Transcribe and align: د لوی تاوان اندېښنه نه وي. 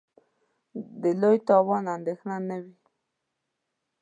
د 1.01 1.03
لوی 1.21 1.37
تاوان 1.47 1.83
اندېښنه 1.95 2.37
نه 2.47 2.57
وي. 2.63 2.75